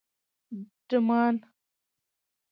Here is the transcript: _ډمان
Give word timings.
_ډمان 0.89 1.35